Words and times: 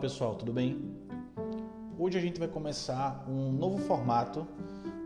pessoal, 0.00 0.34
tudo 0.34 0.50
bem? 0.50 0.96
Hoje 1.98 2.16
a 2.16 2.20
gente 2.22 2.38
vai 2.38 2.48
começar 2.48 3.22
um 3.28 3.52
novo 3.52 3.76
formato 3.76 4.46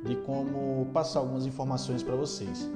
de 0.04 0.14
como 0.14 0.86
passar 0.92 1.18
algumas 1.18 1.44
informações 1.46 2.00
para 2.00 2.14
vocês. 2.14 2.70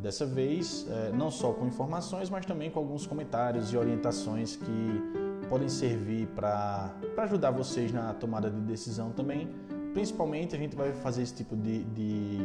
Dessa 0.00 0.26
vez, 0.26 0.84
é, 0.90 1.12
não 1.12 1.30
só 1.30 1.52
com 1.52 1.64
informações, 1.64 2.28
mas 2.28 2.44
também 2.44 2.68
com 2.68 2.80
alguns 2.80 3.06
comentários 3.06 3.72
e 3.72 3.76
orientações 3.76 4.56
que 4.56 5.46
podem 5.48 5.68
servir 5.68 6.26
para 6.34 6.92
ajudar 7.18 7.52
vocês 7.52 7.92
na 7.92 8.12
tomada 8.12 8.50
de 8.50 8.60
decisão 8.62 9.12
também. 9.12 9.48
Principalmente, 9.92 10.56
a 10.56 10.58
gente 10.58 10.74
vai 10.74 10.92
fazer 10.94 11.22
esse 11.22 11.34
tipo 11.34 11.54
de, 11.54 11.84
de 11.84 12.40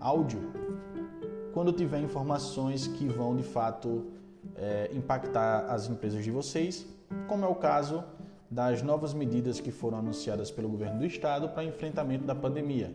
áudio 0.00 0.40
quando 1.54 1.72
tiver 1.72 2.00
informações 2.00 2.88
que 2.88 3.06
vão 3.06 3.36
de 3.36 3.44
fato 3.44 4.10
é, 4.56 4.90
impactar 4.92 5.66
as 5.66 5.88
empresas 5.88 6.24
de 6.24 6.30
vocês 6.32 6.84
como 7.28 7.44
é 7.44 7.48
o 7.48 7.54
caso 7.54 8.04
das 8.52 8.82
novas 8.82 9.14
medidas 9.14 9.60
que 9.60 9.70
foram 9.70 9.98
anunciadas 9.98 10.50
pelo 10.50 10.68
governo 10.68 10.98
do 10.98 11.06
estado 11.06 11.48
para 11.48 11.64
enfrentamento 11.64 12.24
da 12.24 12.34
pandemia. 12.34 12.94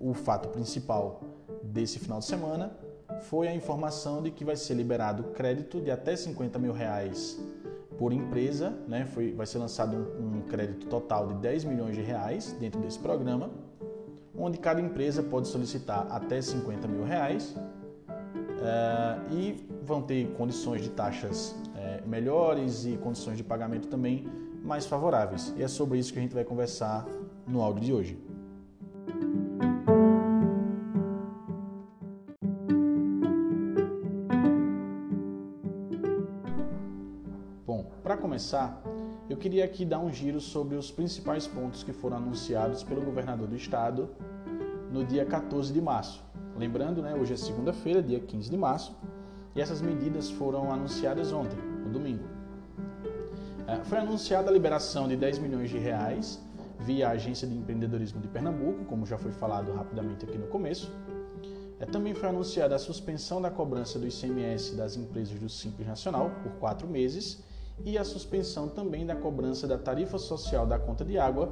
O 0.00 0.14
fato 0.14 0.48
principal 0.48 1.20
desse 1.62 1.98
final 1.98 2.18
de 2.18 2.24
semana 2.24 2.72
foi 3.24 3.46
a 3.46 3.54
informação 3.54 4.22
de 4.22 4.30
que 4.30 4.42
vai 4.42 4.56
ser 4.56 4.72
liberado 4.72 5.24
crédito 5.34 5.82
de 5.82 5.90
até 5.90 6.16
50 6.16 6.58
mil 6.58 6.72
reais 6.72 7.38
por 7.98 8.10
empresa, 8.10 8.70
né? 8.88 9.04
Foi, 9.04 9.32
vai 9.32 9.46
ser 9.46 9.58
lançado 9.58 9.94
um, 10.18 10.38
um 10.38 10.40
crédito 10.40 10.86
total 10.86 11.28
de 11.28 11.34
10 11.34 11.64
milhões 11.64 11.94
de 11.94 12.00
reais 12.00 12.56
dentro 12.58 12.80
desse 12.80 12.98
programa, 12.98 13.50
onde 14.34 14.56
cada 14.56 14.80
empresa 14.80 15.22
pode 15.22 15.46
solicitar 15.46 16.06
até 16.10 16.40
50 16.40 16.88
mil 16.88 17.04
reais 17.04 17.54
uh, 18.62 19.30
e 19.30 19.68
vão 19.82 20.00
ter 20.00 20.26
condições 20.38 20.80
de 20.80 20.88
taxas 20.88 21.54
melhores 22.06 22.84
e 22.84 22.96
condições 22.96 23.36
de 23.36 23.44
pagamento 23.44 23.88
também 23.88 24.26
mais 24.62 24.86
favoráveis. 24.86 25.52
E 25.56 25.62
é 25.62 25.68
sobre 25.68 25.98
isso 25.98 26.12
que 26.12 26.18
a 26.18 26.22
gente 26.22 26.34
vai 26.34 26.44
conversar 26.44 27.06
no 27.46 27.60
áudio 27.60 27.82
de 27.82 27.92
hoje. 27.92 28.18
Bom, 37.66 37.90
para 38.02 38.16
começar, 38.16 38.82
eu 39.28 39.36
queria 39.36 39.64
aqui 39.64 39.84
dar 39.84 39.98
um 39.98 40.10
giro 40.10 40.40
sobre 40.40 40.76
os 40.76 40.90
principais 40.90 41.46
pontos 41.46 41.82
que 41.82 41.92
foram 41.92 42.18
anunciados 42.18 42.82
pelo 42.82 43.00
governador 43.00 43.48
do 43.48 43.56
estado 43.56 44.10
no 44.90 45.04
dia 45.04 45.24
14 45.24 45.72
de 45.72 45.80
março. 45.80 46.22
Lembrando, 46.56 47.00
né, 47.00 47.14
hoje 47.14 47.32
é 47.32 47.36
segunda-feira, 47.36 48.02
dia 48.02 48.20
15 48.20 48.50
de 48.50 48.56
março, 48.56 48.94
e 49.54 49.60
essas 49.60 49.80
medidas 49.80 50.30
foram 50.30 50.70
anunciadas 50.70 51.32
ontem, 51.32 51.58
domingo. 51.92 52.24
É, 53.66 53.84
foi 53.84 53.98
anunciada 53.98 54.50
a 54.50 54.52
liberação 54.52 55.06
de 55.06 55.16
10 55.16 55.38
milhões 55.38 55.70
de 55.70 55.78
reais 55.78 56.40
via 56.80 57.08
a 57.08 57.10
Agência 57.12 57.46
de 57.46 57.54
Empreendedorismo 57.54 58.20
de 58.20 58.28
Pernambuco, 58.28 58.84
como 58.86 59.06
já 59.06 59.16
foi 59.16 59.30
falado 59.30 59.72
rapidamente 59.72 60.24
aqui 60.24 60.36
no 60.36 60.46
começo. 60.48 60.90
É, 61.78 61.86
também 61.86 62.14
foi 62.14 62.28
anunciada 62.28 62.74
a 62.74 62.78
suspensão 62.78 63.40
da 63.40 63.50
cobrança 63.50 63.98
do 63.98 64.06
ICMS 64.06 64.74
das 64.74 64.96
empresas 64.96 65.38
do 65.38 65.48
Simples 65.48 65.86
Nacional 65.86 66.30
por 66.42 66.52
quatro 66.52 66.88
meses 66.88 67.42
e 67.84 67.98
a 67.98 68.04
suspensão 68.04 68.68
também 68.68 69.06
da 69.06 69.16
cobrança 69.16 69.66
da 69.66 69.78
tarifa 69.78 70.18
social 70.18 70.66
da 70.66 70.78
conta 70.78 71.04
de 71.04 71.18
água 71.18 71.50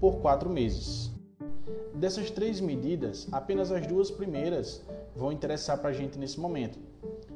por 0.00 0.20
quatro 0.20 0.48
meses. 0.50 1.10
Dessas 1.94 2.30
três 2.30 2.60
medidas, 2.60 3.28
apenas 3.32 3.70
as 3.70 3.86
duas 3.86 4.10
primeiras 4.10 4.82
vão 5.14 5.32
interessar 5.32 5.78
para 5.78 5.90
a 5.90 5.92
gente 5.92 6.18
nesse 6.18 6.38
momento, 6.40 6.78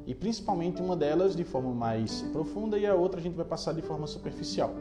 e 0.07 0.15
principalmente 0.15 0.81
uma 0.81 0.95
delas 0.95 1.35
de 1.35 1.43
forma 1.43 1.73
mais 1.73 2.21
profunda 2.31 2.77
e 2.79 2.87
a 2.87 2.95
outra 2.95 3.19
a 3.19 3.23
gente 3.23 3.35
vai 3.35 3.45
passar 3.45 3.73
de 3.73 3.81
forma 3.81 4.07
superficial. 4.07 4.73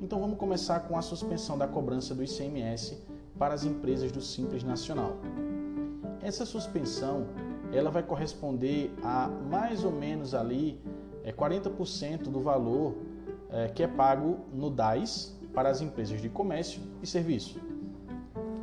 Então 0.00 0.18
vamos 0.18 0.38
começar 0.38 0.80
com 0.80 0.96
a 0.96 1.02
suspensão 1.02 1.58
da 1.58 1.68
cobrança 1.68 2.14
do 2.14 2.24
ICMS 2.24 2.98
para 3.38 3.52
as 3.52 3.62
empresas 3.62 4.10
do 4.10 4.22
Simples 4.22 4.64
Nacional. 4.64 5.18
Essa 6.22 6.46
suspensão 6.46 7.26
ela 7.74 7.90
vai 7.90 8.02
corresponder 8.02 8.90
a 9.02 9.28
mais 9.28 9.84
ou 9.84 9.92
menos 9.92 10.34
ali 10.34 10.80
é, 11.22 11.30
40% 11.30 12.22
do 12.22 12.40
valor 12.40 12.94
é, 13.50 13.68
que 13.68 13.82
é 13.82 13.86
pago 13.86 14.38
no 14.50 14.70
DAS 14.70 15.38
para 15.52 15.68
as 15.68 15.82
empresas 15.82 16.22
de 16.22 16.30
comércio 16.30 16.80
e 17.02 17.06
serviço. 17.06 17.60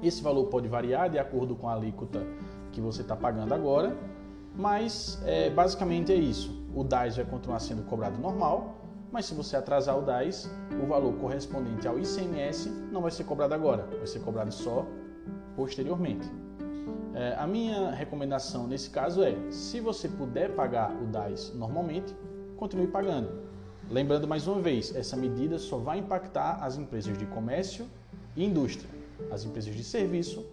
Esse 0.02 0.24
valor 0.24 0.47
pode 0.47 0.68
variar 0.68 1.12
de 1.12 1.20
acordo 1.20 1.56
com 1.56 1.70
a 1.70 1.74
alíquota 1.76 2.26
que 2.72 2.81
você 2.81 3.03
está 3.03 3.16
pagando 3.16 3.53
agora 3.53 3.96
mas 4.56 5.22
é, 5.26 5.50
basicamente 5.50 6.12
é 6.12 6.16
isso. 6.16 6.62
O 6.76 6.84
DAS 6.84 7.16
vai 7.16 7.26
continuar 7.26 7.60
sendo 7.60 7.84
cobrado 7.84 8.20
normal, 8.20 8.82
mas 9.12 9.26
se 9.26 9.34
você 9.34 9.58
atrasar 9.58 9.98
o 9.98 10.02
DAS, 10.02 10.50
o 10.82 10.88
valor 10.88 11.14
correspondente 11.16 11.88
ao 11.88 12.00
ICMS 12.00 12.70
não 12.92 13.02
vai 13.02 13.12
ser 13.12 13.26
cobrado 13.26 13.54
agora, 13.54 13.88
vai 13.98 14.08
ser 14.08 14.20
cobrado 14.20 14.54
só 14.54 14.86
posteriormente. 15.56 16.30
É, 17.14 17.36
a 17.38 17.46
minha 17.46 17.92
recomendação 17.92 18.68
nesse 18.68 18.90
caso 18.90 19.22
é: 19.22 19.36
se 19.50 19.82
você 19.82 20.08
puder 20.08 20.56
pagar 20.56 20.92
o 20.92 21.06
DAS 21.08 21.54
normalmente, 21.54 22.16
continue 22.56 22.88
pagando. 22.88 23.30
Lembrando 23.90 24.26
mais 24.26 24.48
uma 24.48 24.62
vez, 24.62 24.96
essa 24.96 25.18
medida 25.18 25.60
só 25.60 25.78
vai 25.78 25.98
impactar 25.98 26.64
as 26.64 26.78
empresas 26.78 27.18
de 27.18 27.26
comércio 27.26 27.86
e 28.36 28.46
indústria. 28.46 28.90
As 29.30 29.44
empresas 29.44 29.76
de 29.76 29.84
serviço 29.84 30.46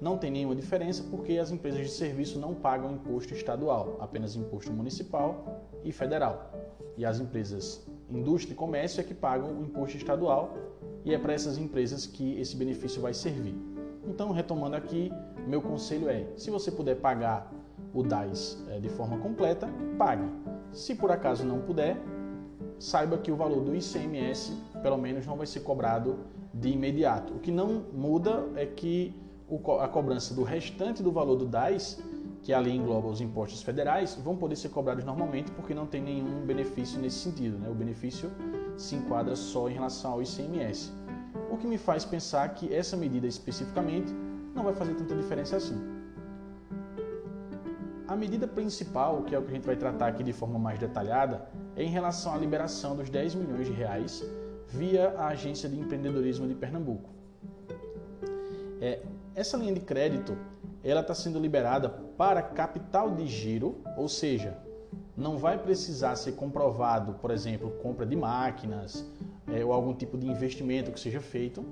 não 0.00 0.16
tem 0.16 0.30
nenhuma 0.30 0.54
diferença 0.54 1.04
porque 1.10 1.38
as 1.38 1.50
empresas 1.50 1.80
de 1.80 1.92
serviço 1.92 2.38
não 2.38 2.54
pagam 2.54 2.92
imposto 2.92 3.34
estadual, 3.34 3.96
apenas 4.00 4.36
imposto 4.36 4.72
municipal 4.72 5.64
e 5.84 5.92
federal. 5.92 6.52
E 6.96 7.04
as 7.04 7.20
empresas 7.20 7.86
indústria 8.10 8.54
e 8.54 8.56
comércio 8.56 9.00
é 9.00 9.04
que 9.04 9.14
pagam 9.14 9.52
o 9.52 9.62
imposto 9.62 9.96
estadual 9.96 10.56
e 11.04 11.14
é 11.14 11.18
para 11.18 11.32
essas 11.32 11.58
empresas 11.58 12.06
que 12.06 12.38
esse 12.40 12.56
benefício 12.56 13.00
vai 13.00 13.12
servir. 13.12 13.54
Então, 14.06 14.30
retomando 14.32 14.76
aqui, 14.76 15.12
meu 15.46 15.60
conselho 15.60 16.08
é: 16.08 16.26
se 16.36 16.50
você 16.50 16.70
puder 16.70 16.96
pagar 16.96 17.52
o 17.92 18.02
DAS 18.02 18.62
é, 18.68 18.80
de 18.80 18.88
forma 18.88 19.18
completa, 19.18 19.68
pague. 19.98 20.28
Se 20.72 20.94
por 20.94 21.10
acaso 21.10 21.44
não 21.44 21.60
puder, 21.60 21.96
saiba 22.78 23.18
que 23.18 23.30
o 23.30 23.36
valor 23.36 23.62
do 23.62 23.74
ICMS, 23.74 24.52
pelo 24.82 24.96
menos, 24.96 25.26
não 25.26 25.36
vai 25.36 25.46
ser 25.46 25.60
cobrado 25.60 26.18
de 26.52 26.70
imediato. 26.70 27.34
O 27.34 27.38
que 27.38 27.50
não 27.50 27.84
muda 27.92 28.44
é 28.56 28.66
que 28.66 29.14
a 29.80 29.88
cobrança 29.88 30.34
do 30.34 30.42
restante 30.42 31.02
do 31.02 31.10
valor 31.10 31.36
do 31.36 31.46
DAS, 31.46 32.02
que 32.42 32.52
ali 32.52 32.74
engloba 32.74 33.08
os 33.08 33.20
impostos 33.20 33.62
federais, 33.62 34.14
vão 34.14 34.36
poder 34.36 34.56
ser 34.56 34.68
cobrados 34.68 35.04
normalmente 35.04 35.50
porque 35.52 35.74
não 35.74 35.86
tem 35.86 36.02
nenhum 36.02 36.44
benefício 36.44 37.00
nesse 37.00 37.18
sentido. 37.18 37.58
Né? 37.58 37.68
O 37.68 37.74
benefício 37.74 38.30
se 38.76 38.94
enquadra 38.94 39.34
só 39.34 39.68
em 39.68 39.74
relação 39.74 40.12
ao 40.12 40.22
ICMS. 40.22 40.92
O 41.50 41.56
que 41.56 41.66
me 41.66 41.78
faz 41.78 42.04
pensar 42.04 42.48
que 42.54 42.72
essa 42.72 42.96
medida 42.96 43.26
especificamente 43.26 44.12
não 44.54 44.64
vai 44.64 44.74
fazer 44.74 44.94
tanta 44.94 45.14
diferença 45.14 45.56
assim. 45.56 45.78
A 48.06 48.16
medida 48.16 48.46
principal, 48.46 49.22
que 49.22 49.34
é 49.34 49.38
o 49.38 49.42
que 49.42 49.50
a 49.50 49.54
gente 49.54 49.66
vai 49.66 49.76
tratar 49.76 50.08
aqui 50.08 50.22
de 50.22 50.32
forma 50.32 50.58
mais 50.58 50.78
detalhada, 50.78 51.48
é 51.76 51.82
em 51.82 51.90
relação 51.90 52.34
à 52.34 52.38
liberação 52.38 52.96
dos 52.96 53.10
10 53.10 53.34
milhões 53.34 53.66
de 53.66 53.72
reais 53.72 54.24
via 54.68 55.10
a 55.10 55.28
Agência 55.28 55.68
de 55.68 55.78
Empreendedorismo 55.78 56.46
de 56.46 56.54
Pernambuco. 56.54 57.10
É, 58.80 59.02
essa 59.34 59.56
linha 59.56 59.72
de 59.72 59.80
crédito 59.80 60.36
ela 60.82 61.00
está 61.00 61.14
sendo 61.14 61.38
liberada 61.38 61.88
para 61.88 62.40
capital 62.42 63.10
de 63.14 63.26
giro, 63.26 63.82
ou 63.96 64.08
seja, 64.08 64.56
não 65.16 65.36
vai 65.36 65.58
precisar 65.58 66.14
ser 66.16 66.32
comprovado, 66.32 67.14
por 67.14 67.30
exemplo, 67.30 67.70
compra 67.82 68.06
de 68.06 68.14
máquinas 68.14 69.04
é, 69.52 69.64
ou 69.64 69.72
algum 69.72 69.92
tipo 69.92 70.16
de 70.16 70.28
investimento 70.28 70.92
que 70.92 71.00
seja 71.00 71.20
feito, 71.20 71.64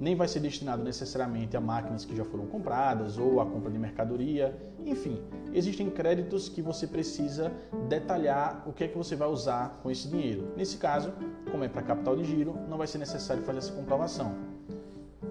nem 0.00 0.14
vai 0.14 0.28
ser 0.28 0.40
destinado 0.40 0.82
necessariamente 0.82 1.56
a 1.56 1.60
máquinas 1.60 2.04
que 2.04 2.14
já 2.14 2.24
foram 2.24 2.46
compradas 2.46 3.18
ou 3.18 3.40
a 3.40 3.46
compra 3.46 3.70
de 3.70 3.78
mercadoria. 3.78 4.56
Enfim, 4.84 5.20
existem 5.52 5.90
créditos 5.90 6.48
que 6.48 6.62
você 6.62 6.86
precisa 6.86 7.52
detalhar 7.88 8.62
o 8.66 8.72
que 8.72 8.84
é 8.84 8.88
que 8.88 8.96
você 8.96 9.16
vai 9.16 9.28
usar 9.28 9.80
com 9.82 9.90
esse 9.90 10.08
dinheiro. 10.08 10.52
Nesse 10.56 10.76
caso, 10.76 11.12
como 11.50 11.64
é 11.64 11.68
para 11.68 11.82
capital 11.82 12.16
de 12.16 12.24
giro, 12.24 12.56
não 12.68 12.78
vai 12.78 12.86
ser 12.86 12.98
necessário 12.98 13.42
fazer 13.42 13.58
essa 13.58 13.72
comprovação. 13.72 14.57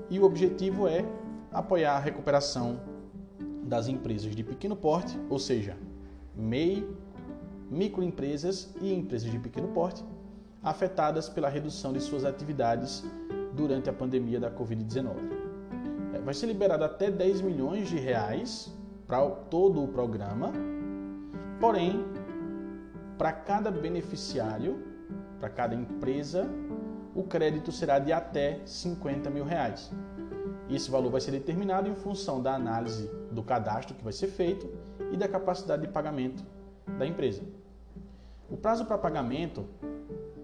E 0.10 0.20
o 0.20 0.24
objetivo 0.24 0.88
é 0.88 1.06
apoiar 1.52 1.98
a 1.98 2.00
recuperação 2.00 2.80
das 3.64 3.88
empresas 3.88 4.36
de 4.36 4.44
pequeno 4.44 4.76
porte, 4.76 5.20
ou 5.30 5.38
seja, 5.38 5.78
MEI, 6.36 6.88
microempresas 7.70 8.74
e 8.82 8.94
empresas 8.94 9.30
de 9.30 9.40
pequeno 9.40 9.68
porte, 9.70 10.04
afetadas 10.64 11.28
pela 11.28 11.50
redução 11.50 11.92
de 11.92 12.00
suas 12.00 12.24
atividades 12.24 13.04
durante 13.54 13.90
a 13.90 13.94
pandemia 13.94 14.40
da 14.40 14.52
Covid-19. 14.52 15.16
É, 16.14 16.20
vai 16.20 16.34
ser 16.34 16.46
liberado 16.46 16.84
até 16.84 17.12
10 17.12 17.42
milhões 17.42 17.90
de 17.90 17.98
reais 17.98 18.74
para 19.06 19.30
todo 19.30 19.84
o 19.84 19.88
programa, 19.88 20.52
porém, 21.60 22.06
para 23.18 23.32
cada 23.32 23.72
beneficiário, 23.72 24.78
para 25.40 25.50
cada 25.50 25.76
empresa, 25.76 26.48
o 27.18 27.24
crédito 27.24 27.72
será 27.72 27.98
de 27.98 28.14
até 28.14 28.60
50 28.64 29.28
mil 29.32 29.44
reais. 29.44 29.90
Esse 30.70 30.92
valor 30.92 31.10
vai 31.10 31.20
ser 31.20 31.32
determinado 31.32 31.90
em 31.90 31.96
função 31.96 32.40
da 32.40 32.54
análise 32.54 33.10
do 33.32 33.42
cadastro 33.42 33.96
que 33.96 34.04
vai 34.04 34.14
ser 34.14 34.28
feito 34.28 34.70
e 35.12 35.18
da 35.18 35.28
capacidade 35.28 35.82
de 35.82 35.88
pagamento 35.88 36.44
da 36.96 37.08
empresa. 37.08 37.42
O 38.52 38.56
prazo 38.56 38.86
para 38.86 39.00
pagamento 39.00 39.66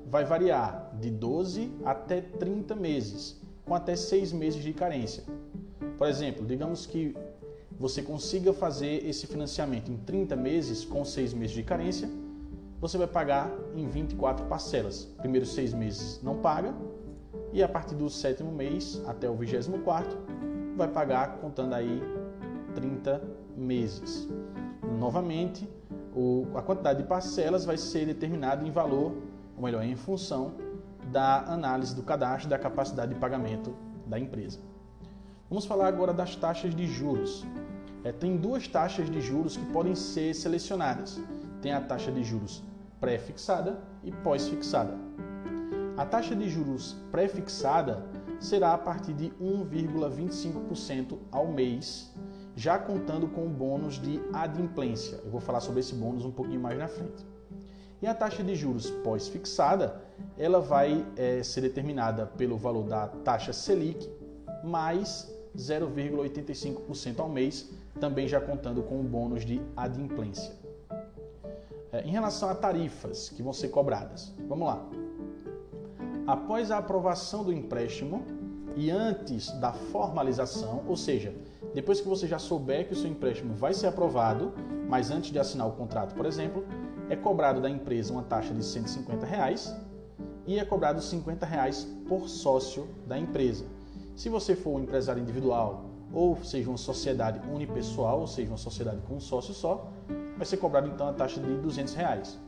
vai 0.07 0.25
variar 0.25 0.91
de 0.99 1.11
12 1.11 1.71
até 1.85 2.21
30 2.21 2.75
meses, 2.75 3.39
com 3.63 3.75
até 3.75 3.95
6 3.95 4.33
meses 4.33 4.63
de 4.63 4.73
carência. 4.73 5.23
Por 5.95 6.07
exemplo, 6.07 6.43
digamos 6.43 6.87
que 6.87 7.15
você 7.79 8.01
consiga 8.01 8.51
fazer 8.51 9.07
esse 9.07 9.27
financiamento 9.27 9.91
em 9.91 9.97
30 9.97 10.35
meses 10.35 10.83
com 10.83 11.05
6 11.05 11.35
meses 11.35 11.55
de 11.55 11.61
carência, 11.61 12.09
você 12.83 12.97
vai 12.97 13.07
pagar 13.07 13.49
em 13.77 13.87
24 13.87 14.45
parcelas. 14.47 15.05
Primeiros 15.19 15.53
6 15.53 15.73
meses 15.73 16.19
não 16.21 16.39
paga 16.39 16.75
e 17.53 17.63
a 17.63 17.69
partir 17.69 17.95
do 17.95 18.09
sétimo 18.09 18.51
mês 18.51 19.01
até 19.07 19.29
o 19.29 19.35
24 19.35 20.17
vai 20.75 20.89
pagar 20.89 21.37
contando 21.37 21.75
aí 21.75 22.03
30 22.75 23.21
meses. 23.55 24.27
Novamente, 24.99 25.65
o, 26.13 26.45
a 26.55 26.61
quantidade 26.61 27.01
de 27.01 27.07
parcelas 27.07 27.63
vai 27.63 27.77
ser 27.77 28.05
determinada 28.05 28.67
em 28.67 28.71
valor, 28.71 29.13
ou 29.55 29.63
melhor, 29.63 29.85
em 29.85 29.95
função 29.95 30.55
da 31.09 31.39
análise 31.43 31.95
do 31.95 32.03
cadastro 32.03 32.49
da 32.49 32.59
capacidade 32.59 33.13
de 33.13 33.19
pagamento 33.19 33.73
da 34.05 34.19
empresa. 34.19 34.59
Vamos 35.49 35.63
falar 35.65 35.87
agora 35.87 36.11
das 36.11 36.35
taxas 36.35 36.75
de 36.75 36.85
juros. 36.85 37.45
É, 38.03 38.11
tem 38.11 38.35
duas 38.35 38.67
taxas 38.67 39.09
de 39.09 39.21
juros 39.21 39.55
que 39.55 39.65
podem 39.67 39.95
ser 39.95 40.33
selecionadas. 40.33 41.21
Tem 41.61 41.71
a 41.71 41.79
taxa 41.79 42.11
de 42.11 42.21
juros 42.25 42.61
pré-fixada 43.03 43.77
e 44.01 44.13
pós-fixada. 44.13 44.97
A 45.97 46.05
taxa 46.05 46.33
de 46.33 46.47
juros 46.47 46.95
pré-fixada 47.11 48.01
será 48.39 48.73
a 48.73 48.77
partir 48.77 49.11
de 49.11 49.29
1,25% 49.41 51.17
ao 51.29 51.45
mês, 51.47 52.13
já 52.55 52.79
contando 52.79 53.27
com 53.27 53.45
o 53.45 53.49
bônus 53.49 53.95
de 53.99 54.21
adimplência. 54.31 55.19
Eu 55.25 55.31
vou 55.31 55.41
falar 55.41 55.59
sobre 55.59 55.81
esse 55.81 55.93
bônus 55.93 56.23
um 56.23 56.31
pouquinho 56.31 56.61
mais 56.61 56.77
na 56.77 56.87
frente. 56.87 57.25
E 58.01 58.07
a 58.07 58.13
taxa 58.13 58.41
de 58.41 58.55
juros 58.55 58.89
pós-fixada, 58.89 60.01
ela 60.37 60.61
vai 60.61 61.05
é, 61.17 61.43
ser 61.43 61.59
determinada 61.59 62.25
pelo 62.25 62.57
valor 62.57 62.87
da 62.87 63.07
taxa 63.07 63.51
Selic 63.51 64.09
mais 64.63 65.29
0,85% 65.57 67.19
ao 67.19 67.27
mês, 67.27 67.69
também 67.99 68.29
já 68.29 68.39
contando 68.39 68.81
com 68.81 69.01
o 69.01 69.03
bônus 69.03 69.43
de 69.43 69.61
adimplência. 69.75 70.62
É, 71.93 72.01
em 72.01 72.09
relação 72.09 72.49
a 72.49 72.55
tarifas 72.55 73.29
que 73.29 73.43
vão 73.43 73.53
ser 73.53 73.67
cobradas, 73.67 74.33
vamos 74.49 74.67
lá. 74.67 74.83
Após 76.25 76.71
a 76.71 76.79
aprovação 76.79 77.43
do 77.43 77.53
empréstimo 77.53 78.25
e 78.75 78.89
antes 78.89 79.51
da 79.59 79.71
formalização, 79.71 80.83
ou 80.87 80.97
seja, 80.97 81.35
depois 81.71 82.01
que 82.01 82.07
você 82.07 82.27
já 82.27 82.39
souber 82.39 82.87
que 82.87 82.93
o 82.93 82.95
seu 82.95 83.07
empréstimo 83.07 83.53
vai 83.53 83.75
ser 83.75 83.85
aprovado, 83.85 84.53
mas 84.89 85.11
antes 85.11 85.31
de 85.31 85.37
assinar 85.37 85.67
o 85.67 85.73
contrato, 85.73 86.15
por 86.15 86.25
exemplo, 86.25 86.65
é 87.09 87.15
cobrado 87.15 87.61
da 87.61 87.69
empresa 87.69 88.11
uma 88.11 88.23
taxa 88.23 88.55
de 88.55 88.65
150 88.65 89.23
reais 89.27 89.75
e 90.47 90.57
é 90.57 90.65
cobrado 90.65 90.99
50 90.99 91.45
reais 91.45 91.87
por 92.07 92.27
sócio 92.27 92.87
da 93.05 93.19
empresa. 93.19 93.65
Se 94.15 94.29
você 94.29 94.55
for 94.55 94.71
um 94.71 94.79
empresário 94.79 95.21
individual 95.21 95.85
ou 96.11 96.43
seja 96.43 96.69
uma 96.69 96.77
sociedade 96.77 97.39
unipessoal, 97.49 98.21
ou 98.21 98.27
seja 98.27 98.49
uma 98.49 98.57
sociedade 98.57 99.01
com 99.07 99.15
um 99.15 99.19
sócio 99.19 99.53
só, 99.53 99.91
vai 100.37 100.45
ser 100.45 100.57
cobrado 100.57 100.87
então 100.87 101.07
a 101.07 101.13
taxa 101.13 101.39
de 101.39 101.55
200 101.55 101.93
reais. 101.93 102.39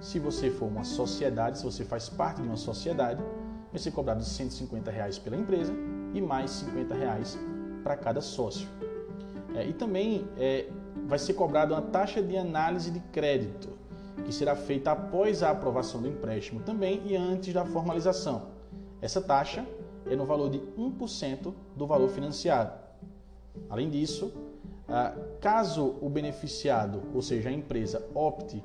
Se 0.00 0.18
você 0.18 0.50
for 0.50 0.66
uma 0.66 0.84
sociedade, 0.84 1.58
se 1.58 1.64
você 1.64 1.84
faz 1.84 2.08
parte 2.08 2.42
de 2.42 2.48
uma 2.48 2.56
sociedade, 2.56 3.22
vai 3.70 3.78
ser 3.78 3.90
cobrado 3.90 4.22
150 4.22 4.90
reais 4.90 5.18
pela 5.18 5.36
empresa 5.36 5.72
e 6.12 6.20
mais 6.20 6.50
50 6.50 6.94
reais 6.94 7.38
para 7.82 7.96
cada 7.96 8.20
sócio. 8.20 8.68
É, 9.54 9.66
e 9.66 9.72
também 9.72 10.28
é, 10.36 10.68
vai 11.06 11.18
ser 11.18 11.34
cobrado 11.34 11.72
uma 11.72 11.82
taxa 11.82 12.22
de 12.22 12.36
análise 12.36 12.90
de 12.90 13.00
crédito, 13.00 13.68
que 14.24 14.32
será 14.32 14.54
feita 14.54 14.92
após 14.92 15.42
a 15.42 15.50
aprovação 15.50 16.02
do 16.02 16.08
empréstimo 16.08 16.60
também 16.60 17.02
e 17.06 17.16
antes 17.16 17.54
da 17.54 17.64
formalização. 17.64 18.48
Essa 19.00 19.20
taxa 19.20 19.66
é 20.06 20.16
no 20.16 20.26
valor 20.26 20.50
de 20.50 20.58
1% 20.58 21.52
do 21.76 21.86
valor 21.86 22.08
financiado. 22.08 22.72
Além 23.68 23.88
disso, 23.88 24.32
caso 25.40 25.96
o 26.00 26.08
beneficiado, 26.08 27.02
ou 27.14 27.20
seja, 27.20 27.48
a 27.48 27.52
empresa, 27.52 28.06
opte 28.14 28.62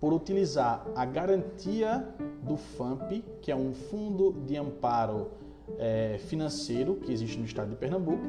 por 0.00 0.12
utilizar 0.12 0.86
a 0.94 1.04
garantia 1.04 2.06
do 2.42 2.56
FAMP, 2.56 3.24
que 3.40 3.50
é 3.50 3.56
um 3.56 3.72
fundo 3.72 4.32
de 4.46 4.56
amparo 4.56 5.30
é, 5.78 6.18
financeiro 6.28 6.96
que 6.96 7.12
existe 7.12 7.38
no 7.38 7.44
estado 7.44 7.70
de 7.70 7.76
Pernambuco, 7.76 8.24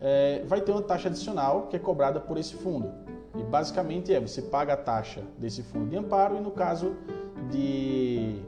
é, 0.00 0.42
vai 0.46 0.60
ter 0.60 0.72
uma 0.72 0.82
taxa 0.82 1.08
adicional 1.08 1.68
que 1.68 1.76
é 1.76 1.78
cobrada 1.78 2.20
por 2.20 2.36
esse 2.36 2.54
fundo. 2.54 2.90
E 3.36 3.42
basicamente 3.42 4.12
é 4.12 4.20
você 4.20 4.42
paga 4.42 4.74
a 4.74 4.76
taxa 4.76 5.22
desse 5.38 5.62
fundo 5.62 5.88
de 5.88 5.96
amparo 5.96 6.36
e 6.36 6.40
no 6.40 6.50
caso 6.50 6.96
de 7.50 8.40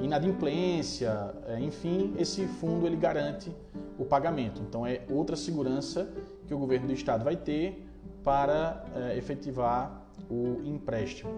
inadimplência, 0.00 1.34
é, 1.46 1.60
enfim, 1.60 2.14
esse 2.18 2.46
fundo 2.46 2.86
ele 2.86 2.96
garante 2.96 3.54
o 3.98 4.04
pagamento. 4.04 4.62
Então 4.62 4.86
é 4.86 5.02
outra 5.10 5.36
segurança 5.36 6.08
que 6.50 6.54
o 6.54 6.58
governo 6.58 6.88
do 6.88 6.92
estado 6.92 7.22
vai 7.22 7.36
ter 7.36 7.88
para 8.24 8.84
é, 8.96 9.16
efetivar 9.16 10.02
o 10.28 10.60
empréstimo. 10.64 11.30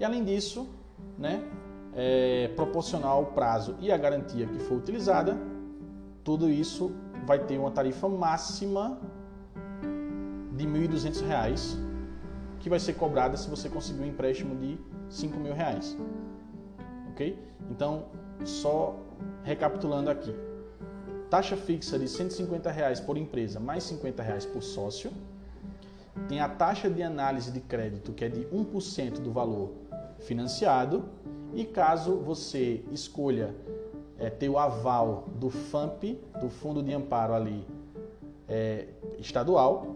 E 0.00 0.04
além 0.04 0.24
disso, 0.24 0.68
né, 1.16 1.40
é, 1.94 2.48
proporcional 2.56 3.18
ao 3.18 3.26
prazo 3.26 3.76
e 3.78 3.92
a 3.92 3.96
garantia 3.96 4.48
que 4.48 4.58
for 4.58 4.78
utilizada, 4.78 5.38
tudo 6.24 6.50
isso 6.50 6.90
vai 7.24 7.38
ter 7.38 7.56
uma 7.56 7.70
tarifa 7.70 8.08
máxima 8.08 8.98
de 10.56 10.66
R$ 10.66 10.88
1.200, 10.88 11.78
que 12.58 12.68
vai 12.68 12.80
ser 12.80 12.94
cobrada 12.94 13.36
se 13.36 13.48
você 13.48 13.68
conseguir 13.68 14.02
um 14.02 14.06
empréstimo 14.06 14.56
de 14.56 14.72
R$ 14.72 14.78
5.000. 15.08 15.96
Ok? 17.12 17.38
Então, 17.70 18.06
só 18.44 18.96
recapitulando 19.44 20.10
aqui. 20.10 20.34
Taxa 21.30 21.56
fixa 21.56 21.96
de 21.96 22.08
150 22.08 22.70
reais 22.70 22.98
por 22.98 23.16
empresa, 23.16 23.60
mais 23.60 23.84
50 23.84 24.22
reais 24.22 24.44
por 24.44 24.62
sócio 24.62 25.12
tem 26.28 26.40
a 26.40 26.48
taxa 26.48 26.90
de 26.90 27.02
análise 27.02 27.50
de 27.50 27.60
crédito, 27.60 28.12
que 28.12 28.24
é 28.24 28.28
de 28.28 28.44
1% 28.46 29.20
do 29.20 29.32
valor 29.32 29.72
financiado, 30.18 31.04
e 31.54 31.64
caso 31.64 32.16
você 32.16 32.84
escolha 32.90 33.54
é, 34.18 34.28
ter 34.28 34.48
o 34.48 34.58
aval 34.58 35.28
do 35.36 35.50
FAMP, 35.50 36.20
do 36.40 36.50
Fundo 36.50 36.82
de 36.82 36.92
Amparo 36.92 37.32
ali 37.32 37.66
é, 38.48 38.88
estadual, 39.18 39.86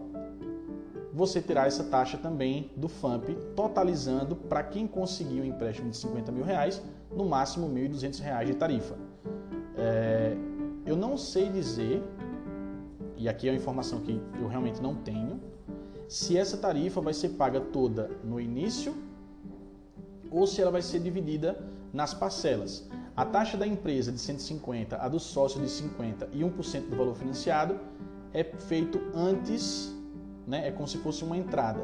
você 1.13 1.41
terá 1.41 1.65
essa 1.65 1.83
taxa 1.83 2.17
também 2.17 2.71
do 2.75 2.89
FAMP, 2.89 3.29
totalizando 3.55 4.35
para 4.35 4.63
quem 4.63 4.85
conseguir 4.85 5.39
um 5.41 5.45
empréstimo 5.45 5.89
de 5.89 5.97
50 5.97 6.31
mil 6.31 6.43
reais, 6.43 6.81
no 7.09 7.23
máximo 7.23 7.67
R$ 7.67 7.87
1.200 7.87 8.45
de 8.45 8.55
tarifa. 8.55 8.95
É, 9.77 10.35
eu 10.85 10.95
não 10.95 11.17
sei 11.17 11.49
dizer, 11.49 12.03
e 13.17 13.27
aqui 13.27 13.47
é 13.47 13.51
uma 13.51 13.57
informação 13.57 13.99
que 13.99 14.21
eu 14.39 14.47
realmente 14.47 14.81
não 14.81 14.95
tenho, 14.95 15.41
se 16.07 16.37
essa 16.37 16.57
tarifa 16.57 17.01
vai 17.01 17.13
ser 17.13 17.29
paga 17.29 17.59
toda 17.59 18.11
no 18.23 18.39
início 18.39 18.93
ou 20.29 20.45
se 20.45 20.61
ela 20.61 20.71
vai 20.71 20.81
ser 20.81 20.99
dividida 20.99 21.57
nas 21.91 22.13
parcelas. 22.13 22.87
A 23.15 23.25
taxa 23.25 23.57
da 23.57 23.65
empresa 23.65 24.11
de 24.11 24.19
150, 24.19 24.97
a 24.97 25.07
do 25.07 25.19
sócio 25.19 25.61
de 25.61 25.69
50 25.69 26.29
e 26.33 26.41
1% 26.41 26.89
do 26.89 26.95
valor 26.97 27.15
financiado 27.15 27.79
é 28.33 28.43
feito 28.43 28.99
antes, 29.15 29.95
né? 30.45 30.67
é 30.67 30.71
como 30.71 30.87
se 30.87 30.97
fosse 30.97 31.23
uma 31.23 31.37
entrada. 31.37 31.81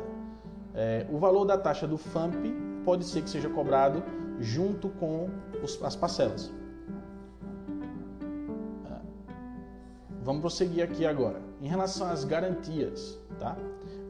É, 0.74 1.08
o 1.10 1.17
valor 1.17 1.46
da 1.46 1.58
taxa 1.58 1.88
do 1.88 1.98
FAMP 1.98 2.36
pode 2.84 3.05
ser 3.05 3.22
que 3.22 3.29
seja 3.29 3.50
cobrado 3.50 4.03
junto 4.39 4.89
com 4.89 5.29
os, 5.63 5.81
as 5.81 5.96
parcelas. 5.96 6.51
Vamos 10.22 10.42
prosseguir 10.42 10.84
aqui 10.84 11.06
agora. 11.06 11.42
Em 11.62 11.68
relação 11.68 12.08
às 12.08 12.24
garantias, 12.24 13.18
tá? 13.40 13.58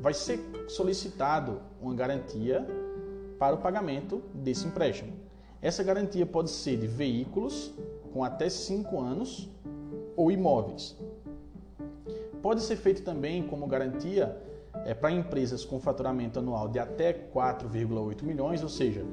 vai 0.01 0.13
ser 0.13 0.39
solicitado 0.67 1.61
uma 1.79 1.93
garantia 1.93 2.65
para 3.37 3.55
o 3.55 3.59
pagamento 3.59 4.21
desse 4.33 4.67
empréstimo. 4.67 5.13
Essa 5.61 5.83
garantia 5.83 6.25
pode 6.25 6.49
ser 6.49 6.77
de 6.77 6.87
veículos 6.87 7.71
com 8.11 8.23
até 8.23 8.49
5 8.49 8.99
anos 8.99 9.49
ou 10.15 10.31
imóveis. 10.31 10.97
Pode 12.41 12.61
ser 12.61 12.75
feito 12.75 13.03
também 13.03 13.43
como 13.43 13.67
garantia 13.67 14.35
é, 14.85 14.93
para 14.93 15.11
empresas 15.11 15.63
com 15.63 15.79
faturamento 15.79 16.39
anual 16.39 16.67
de 16.67 16.79
até 16.79 17.13
4,8 17.13 18.23
milhões, 18.23 18.63
ou 18.63 18.69
seja, 18.69 19.05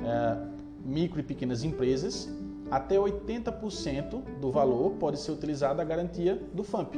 é, 0.00 0.38
micro 0.82 1.20
e 1.20 1.22
pequenas 1.22 1.62
empresas, 1.62 2.28
até 2.70 2.96
80% 2.96 4.40
do 4.40 4.50
valor 4.50 4.92
pode 4.92 5.18
ser 5.18 5.32
utilizada 5.32 5.82
a 5.82 5.84
garantia 5.84 6.40
do 6.52 6.64
FAMP 6.64 6.96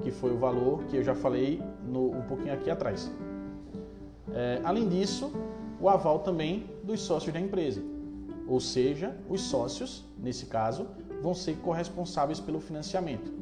que 0.00 0.10
foi 0.10 0.32
o 0.32 0.38
valor 0.38 0.84
que 0.84 0.96
eu 0.96 1.02
já 1.02 1.14
falei 1.14 1.62
no, 1.86 2.10
um 2.10 2.22
pouquinho 2.22 2.52
aqui 2.52 2.70
atrás. 2.70 3.10
É, 4.32 4.60
além 4.64 4.88
disso, 4.88 5.32
o 5.80 5.88
aval 5.88 6.20
também 6.20 6.70
dos 6.82 7.00
sócios 7.00 7.32
da 7.32 7.40
empresa, 7.40 7.82
ou 8.48 8.60
seja, 8.60 9.16
os 9.28 9.42
sócios, 9.42 10.04
nesse 10.18 10.46
caso, 10.46 10.86
vão 11.22 11.34
ser 11.34 11.56
corresponsáveis 11.56 12.40
pelo 12.40 12.60
financiamento. 12.60 13.32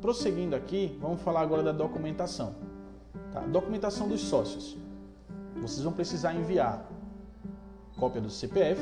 Prosseguindo 0.00 0.54
aqui, 0.54 0.96
vamos 1.00 1.20
falar 1.22 1.40
agora 1.40 1.62
da 1.62 1.72
documentação. 1.72 2.54
Tá? 3.32 3.40
Documentação 3.40 4.08
dos 4.08 4.20
sócios. 4.20 4.76
Vocês 5.56 5.82
vão 5.82 5.92
precisar 5.92 6.34
enviar 6.34 6.88
cópia 7.98 8.20
do 8.20 8.30
CPF, 8.30 8.80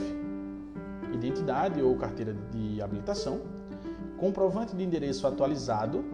identidade 1.13 1.81
ou 1.81 1.97
carteira 1.97 2.35
de 2.53 2.83
habilitação, 2.83 3.41
comprovante 4.19 4.77
de 4.77 4.85
endereço 4.85 5.27
atualizado, 5.27 6.05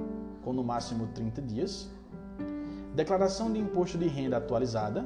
com 0.44 0.52
no 0.52 0.62
máximo 0.62 1.08
30 1.08 1.42
dias, 1.42 1.90
declaração 2.94 3.52
de 3.52 3.58
imposto 3.58 3.98
de 3.98 4.06
renda 4.06 4.36
atualizada, 4.36 5.04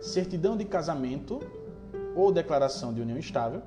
certidão 0.00 0.56
de 0.56 0.64
casamento 0.64 1.40
ou 2.14 2.32
declaração 2.32 2.92
de 2.92 3.00
união 3.00 3.18
estável, 3.18 3.62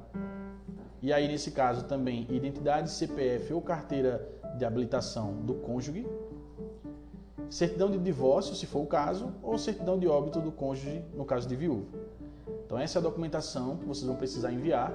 e 1.02 1.12
aí 1.12 1.28
nesse 1.28 1.52
caso 1.52 1.86
também 1.86 2.28
identidade, 2.30 2.92
CPF 2.92 3.54
ou 3.54 3.62
carteira 3.62 4.30
de 4.58 4.66
habilitação 4.66 5.34
do 5.42 5.56
cônjuge, 5.56 6.06
certidão 7.50 7.90
de 7.90 7.98
divórcio, 7.98 8.56
se 8.56 8.66
for 8.66 8.82
o 8.82 8.86
caso, 8.86 9.34
ou 9.42 9.58
certidão 9.58 9.98
de 9.98 10.08
óbito 10.08 10.40
do 10.40 10.52
cônjuge, 10.52 11.04
no 11.14 11.26
caso 11.26 11.48
de 11.48 11.56
viúvo. 11.56 11.88
Então 12.72 12.80
essa 12.80 13.00
é 13.00 13.02
a 13.02 13.04
documentação 13.04 13.76
que 13.76 13.86
vocês 13.86 14.08
vão 14.08 14.16
precisar 14.16 14.50
enviar 14.50 14.94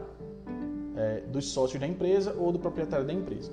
é, 0.96 1.20
dos 1.26 1.50
sócios 1.50 1.78
da 1.78 1.86
empresa 1.86 2.34
ou 2.38 2.50
do 2.50 2.58
proprietário 2.58 3.06
da 3.06 3.12
empresa. 3.12 3.52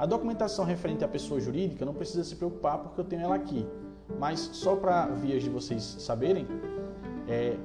A 0.00 0.04
documentação 0.04 0.64
referente 0.64 1.04
à 1.04 1.08
pessoa 1.08 1.38
jurídica 1.38 1.84
não 1.84 1.94
precisa 1.94 2.24
se 2.24 2.34
preocupar 2.34 2.78
porque 2.78 3.00
eu 3.00 3.04
tenho 3.04 3.22
ela 3.22 3.36
aqui. 3.36 3.64
Mas 4.18 4.40
só 4.52 4.74
para 4.74 5.06
vias 5.06 5.44
de 5.44 5.48
vocês 5.48 5.80
saberem, 5.80 6.44
é, 7.28 7.56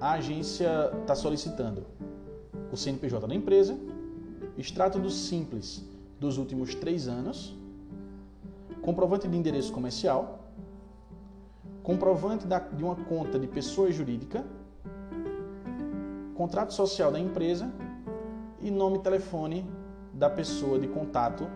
a 0.00 0.12
agência 0.12 0.92
está 1.00 1.16
solicitando 1.16 1.84
o 2.70 2.76
CNPJ 2.76 3.26
da 3.26 3.34
empresa, 3.34 3.76
extrato 4.56 5.00
do 5.00 5.10
Simples 5.10 5.84
dos 6.20 6.38
últimos 6.38 6.76
três 6.76 7.08
anos, 7.08 7.58
comprovante 8.80 9.26
de 9.26 9.36
endereço 9.36 9.72
comercial, 9.72 10.38
comprovante 11.82 12.46
de 12.46 12.84
uma 12.84 12.94
conta 12.94 13.40
de 13.40 13.48
pessoa 13.48 13.90
jurídica, 13.90 14.44
contrato 16.40 16.72
social 16.72 17.12
da 17.12 17.20
empresa 17.20 17.70
e 18.62 18.70
nome 18.70 18.96
e 18.96 19.00
telefone 19.02 19.70
da 20.14 20.30
pessoa 20.30 20.78
de 20.78 20.88
contato 20.88 21.46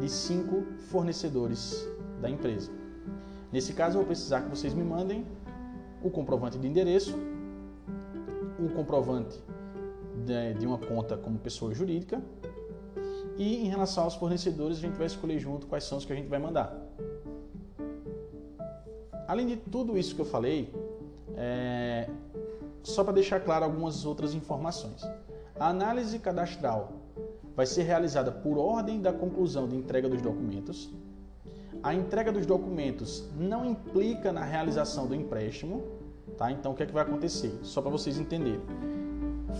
de 0.00 0.08
cinco 0.08 0.64
fornecedores 0.90 1.88
da 2.20 2.28
empresa. 2.28 2.68
Nesse 3.52 3.72
caso, 3.72 3.92
eu 3.92 4.00
vou 4.00 4.06
precisar 4.06 4.40
que 4.40 4.48
vocês 4.48 4.74
me 4.74 4.82
mandem 4.82 5.24
o 6.02 6.10
comprovante 6.10 6.58
de 6.58 6.66
endereço, 6.66 7.16
o 8.58 8.68
comprovante 8.74 9.40
de 10.58 10.66
uma 10.66 10.78
conta 10.78 11.16
como 11.16 11.38
pessoa 11.38 11.72
jurídica 11.72 12.20
e 13.38 13.64
em 13.64 13.68
relação 13.68 14.02
aos 14.02 14.16
fornecedores, 14.16 14.78
a 14.78 14.80
gente 14.80 14.96
vai 14.96 15.06
escolher 15.06 15.38
junto 15.38 15.68
quais 15.68 15.84
são 15.84 15.98
os 15.98 16.04
que 16.04 16.12
a 16.12 16.16
gente 16.16 16.28
vai 16.28 16.40
mandar. 16.40 16.76
Além 19.28 19.46
de 19.46 19.56
tudo 19.56 19.96
isso 19.96 20.16
que 20.16 20.20
eu 20.20 20.26
falei, 20.26 20.74
é... 21.36 22.10
só 22.82 23.04
para 23.04 23.14
deixar 23.14 23.40
claro 23.40 23.64
algumas 23.64 24.04
outras 24.04 24.34
informações. 24.34 25.02
A 25.58 25.68
análise 25.68 26.18
cadastral 26.18 26.92
vai 27.54 27.66
ser 27.66 27.82
realizada 27.82 28.32
por 28.32 28.58
ordem 28.58 29.00
da 29.00 29.12
conclusão 29.12 29.68
de 29.68 29.76
entrega 29.76 30.08
dos 30.08 30.22
documentos. 30.22 30.92
A 31.82 31.94
entrega 31.94 32.32
dos 32.32 32.46
documentos 32.46 33.28
não 33.36 33.64
implica 33.64 34.32
na 34.32 34.44
realização 34.44 35.06
do 35.06 35.14
empréstimo, 35.14 35.82
tá? 36.36 36.50
Então 36.50 36.72
o 36.72 36.74
que 36.74 36.82
é 36.82 36.86
que 36.86 36.92
vai 36.92 37.02
acontecer? 37.02 37.58
Só 37.62 37.82
para 37.82 37.90
vocês 37.90 38.18
entenderem. 38.18 38.60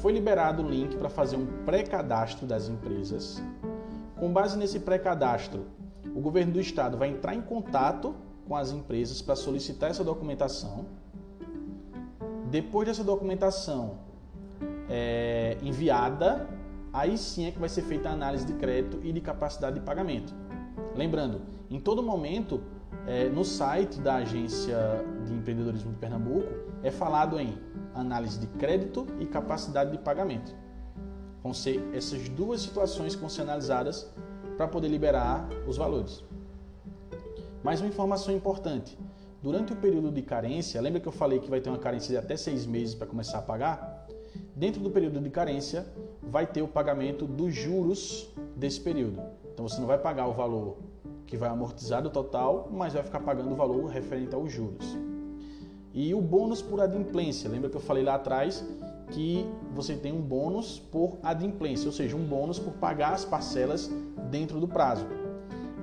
Foi 0.00 0.12
liberado 0.12 0.62
o 0.62 0.68
link 0.68 0.96
para 0.96 1.08
fazer 1.08 1.36
um 1.36 1.46
pré-cadastro 1.64 2.46
das 2.46 2.68
empresas. 2.68 3.42
Com 4.18 4.32
base 4.32 4.56
nesse 4.56 4.80
pré-cadastro, 4.80 5.66
o 6.14 6.20
governo 6.20 6.52
do 6.52 6.60
estado 6.60 6.96
vai 6.96 7.08
entrar 7.08 7.34
em 7.34 7.42
contato 7.42 8.14
com 8.46 8.56
as 8.56 8.70
empresas 8.70 9.20
para 9.20 9.36
solicitar 9.36 9.90
essa 9.90 10.04
documentação. 10.04 10.86
Depois 12.52 12.86
dessa 12.86 13.02
documentação 13.02 13.96
é, 14.86 15.56
enviada, 15.62 16.46
aí 16.92 17.16
sim 17.16 17.46
é 17.46 17.50
que 17.50 17.58
vai 17.58 17.68
ser 17.70 17.80
feita 17.80 18.10
a 18.10 18.12
análise 18.12 18.44
de 18.44 18.52
crédito 18.52 19.00
e 19.02 19.10
de 19.10 19.22
capacidade 19.22 19.80
de 19.80 19.86
pagamento. 19.86 20.34
Lembrando, 20.94 21.40
em 21.70 21.80
todo 21.80 22.02
momento, 22.02 22.60
é, 23.06 23.26
no 23.30 23.42
site 23.42 23.98
da 24.00 24.16
Agência 24.16 24.76
de 25.24 25.32
Empreendedorismo 25.32 25.92
de 25.92 25.96
Pernambuco, 25.96 26.46
é 26.82 26.90
falado 26.90 27.40
em 27.40 27.58
análise 27.94 28.38
de 28.38 28.46
crédito 28.46 29.06
e 29.18 29.24
capacidade 29.24 29.90
de 29.90 29.96
pagamento. 29.96 30.54
Vão 31.42 31.54
ser 31.54 31.82
essas 31.94 32.28
duas 32.28 32.60
situações 32.60 33.14
que 33.14 33.20
vão 33.22 33.30
ser 33.30 33.42
analisadas 33.42 34.12
para 34.58 34.68
poder 34.68 34.88
liberar 34.88 35.48
os 35.66 35.78
valores. 35.78 36.22
Mais 37.64 37.80
uma 37.80 37.88
informação 37.88 38.34
importante: 38.34 38.98
durante 39.42 39.72
o 39.72 39.76
período 39.76 40.10
de 40.10 40.22
carência, 40.22 40.80
lembra 40.80 41.00
que 41.00 41.08
eu 41.08 41.12
falei 41.12 41.40
que 41.40 41.50
vai 41.50 41.60
ter 41.60 41.68
uma 41.68 41.78
carência 41.78 42.10
de 42.10 42.16
até 42.16 42.36
seis 42.36 42.64
meses 42.64 42.94
para 42.94 43.06
começar 43.06 43.38
a 43.38 43.42
pagar? 43.42 44.06
Dentro 44.54 44.80
do 44.80 44.90
período 44.90 45.20
de 45.20 45.30
carência, 45.30 45.84
vai 46.22 46.46
ter 46.46 46.62
o 46.62 46.68
pagamento 46.68 47.26
dos 47.26 47.52
juros 47.52 48.28
desse 48.56 48.80
período. 48.80 49.20
Então 49.52 49.68
você 49.68 49.80
não 49.80 49.86
vai 49.86 49.98
pagar 49.98 50.28
o 50.28 50.32
valor 50.32 50.76
que 51.26 51.36
vai 51.36 51.48
amortizar 51.48 52.02
do 52.02 52.10
total, 52.10 52.68
mas 52.70 52.92
vai 52.92 53.02
ficar 53.02 53.20
pagando 53.20 53.50
o 53.50 53.56
valor 53.56 53.86
referente 53.86 54.34
aos 54.34 54.52
juros. 54.52 54.96
E 55.92 56.14
o 56.14 56.20
bônus 56.20 56.62
por 56.62 56.80
adimplência, 56.80 57.50
lembra 57.50 57.68
que 57.68 57.76
eu 57.76 57.80
falei 57.80 58.02
lá 58.02 58.14
atrás 58.14 58.64
que 59.10 59.46
você 59.74 59.94
tem 59.94 60.12
um 60.12 60.22
bônus 60.22 60.78
por 60.78 61.18
adimplência, 61.22 61.86
ou 61.86 61.92
seja, 61.92 62.16
um 62.16 62.24
bônus 62.24 62.58
por 62.58 62.72
pagar 62.74 63.12
as 63.12 63.24
parcelas 63.24 63.90
dentro 64.30 64.58
do 64.58 64.68
prazo. 64.68 65.06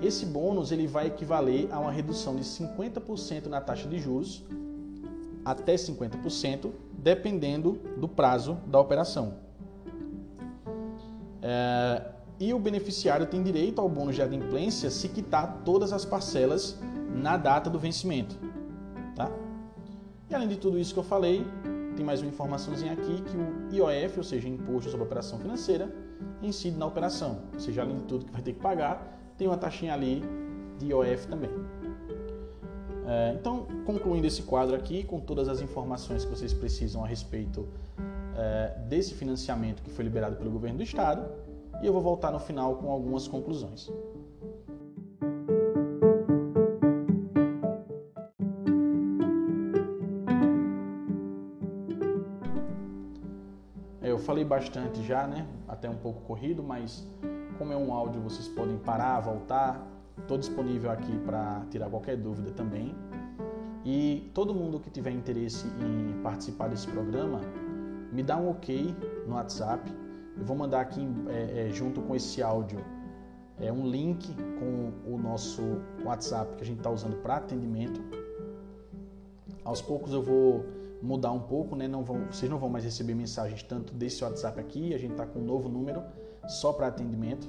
Esse 0.02 0.26
bônus 0.26 0.72
ele 0.72 0.88
vai 0.88 1.08
equivaler 1.08 1.68
a 1.72 1.80
uma 1.80 1.92
redução 1.92 2.36
de 2.36 2.44
50% 2.44 3.48
na 3.48 3.60
taxa 3.60 3.88
de 3.88 4.00
juros 4.00 4.44
até 5.44 5.76
50%, 5.76 6.70
dependendo 6.94 7.80
do 7.98 8.08
prazo 8.08 8.58
da 8.68 8.80
operação. 8.80 9.36
É, 11.42 12.04
e 12.40 12.54
o 12.54 12.60
beneficiário 12.60 13.26
tem 13.26 13.42
direito 13.42 13.82
ao 13.82 13.90
bônus 13.90 14.16
de 14.16 14.22
adimplência 14.22 14.90
se 14.90 15.10
quitar 15.10 15.62
todas 15.66 15.92
as 15.92 16.06
parcelas 16.06 16.78
na 17.14 17.36
data 17.36 17.70
do 17.70 17.80
vencimento. 17.80 18.38
Tá? 19.16 19.32
E 20.30 20.36
além 20.36 20.48
de 20.48 20.58
tudo 20.58 20.80
isso 20.80 20.94
que 20.94 21.00
eu 21.00 21.04
falei, 21.04 21.46
tem 21.96 22.06
mais 22.06 22.22
uma 22.22 22.30
informaçãozinha 22.30 22.94
aqui 22.94 23.22
que 23.24 23.36
o 23.36 23.76
IOF, 23.76 24.20
ou 24.20 24.24
seja, 24.24 24.48
Imposto 24.48 24.90
sobre 24.90 25.06
Operação 25.06 25.40
Financeira, 25.40 25.94
incide 26.42 26.78
na 26.78 26.86
operação. 26.86 27.42
Ou 27.54 27.60
seja, 27.60 27.82
além 27.82 27.98
de 27.98 28.04
tudo 28.04 28.26
que 28.26 28.32
vai 28.32 28.42
ter 28.42 28.54
que 28.54 28.60
pagar, 28.60 29.19
tem 29.40 29.48
uma 29.48 29.58
taxinha 29.58 29.94
ali 29.94 30.22
de 30.78 30.88
IOF 30.88 31.28
também. 31.28 31.50
É, 33.08 33.34
então, 33.34 33.66
concluindo 33.86 34.28
esse 34.28 34.44
quadro 34.44 34.76
aqui, 34.76 35.04
com 35.04 35.20
todas 35.20 35.48
as 35.48 35.62
informações 35.62 36.26
que 36.26 36.30
vocês 36.30 36.54
precisam 36.54 37.04
a 37.06 37.08
respeito 37.08 37.66
é, 38.38 38.78
desse 38.90 39.14
financiamento 39.14 39.82
que 39.82 39.90
foi 39.90 40.04
liberado 40.04 40.36
pelo 40.36 40.52
governo 40.52 40.78
do 40.78 40.84
estado, 40.84 41.26
e 41.82 41.88
eu 41.88 41.94
vou 41.94 42.02
voltar 42.02 42.32
no 42.32 42.40
final 42.40 42.76
com 42.76 42.92
algumas 42.92 43.30
conclusões. 43.30 43.90
É, 54.02 54.12
eu 54.12 54.20
falei 54.20 54.44
bastante 54.44 55.02
já, 55.02 55.26
né? 55.26 55.48
Até 55.66 55.90
um 55.90 55.96
pouco 55.96 56.20
corrido, 56.24 56.62
mas 56.62 57.08
como 57.60 57.74
é 57.74 57.78
um 57.78 57.94
áudio, 57.94 58.22
vocês 58.22 58.48
podem 58.48 58.78
parar, 58.78 59.20
voltar. 59.20 59.86
Estou 60.18 60.38
disponível 60.38 60.90
aqui 60.90 61.20
para 61.20 61.66
tirar 61.70 61.90
qualquer 61.90 62.16
dúvida 62.16 62.52
também. 62.52 62.96
E 63.84 64.32
todo 64.34 64.54
mundo 64.56 64.80
que 64.80 64.90
tiver 64.90 65.12
interesse 65.12 65.68
em 65.68 66.22
participar 66.22 66.70
desse 66.70 66.88
programa, 66.88 67.42
me 68.14 68.24
dá 68.24 68.38
um 68.38 68.50
ok 68.50 68.96
no 69.28 69.36
WhatsApp. 69.36 69.92
Eu 70.38 70.46
vou 70.46 70.56
mandar 70.56 70.80
aqui 70.80 71.06
é, 71.28 71.68
é, 71.68 71.70
junto 71.70 72.02
com 72.02 72.16
esse 72.16 72.42
áudio 72.42 72.80
é, 73.60 73.72
um 73.72 73.86
link 73.86 74.34
com 74.58 75.14
o 75.14 75.18
nosso 75.18 75.62
WhatsApp 76.06 76.56
que 76.56 76.64
a 76.64 76.66
gente 76.66 76.78
está 76.78 76.90
usando 76.90 77.18
para 77.18 77.36
atendimento. 77.36 78.02
Aos 79.66 79.82
poucos 79.82 80.14
eu 80.14 80.24
vou 80.24 80.66
mudar 81.02 81.32
um 81.34 81.42
pouco, 81.42 81.76
né? 81.76 81.90
Não 81.90 82.06
vão, 82.06 82.26
vocês 82.32 82.50
não 82.50 82.58
vão 82.58 82.70
mais 82.70 82.86
receber 82.86 83.16
mensagens 83.16 83.64
tanto 83.64 83.94
desse 83.94 84.24
WhatsApp 84.24 84.62
aqui. 84.62 84.94
A 84.94 84.98
gente 84.98 85.12
está 85.12 85.26
com 85.26 85.40
um 85.40 85.46
novo 85.46 85.68
número 85.68 86.02
só 86.50 86.74
para 86.74 86.88
atendimento. 86.88 87.48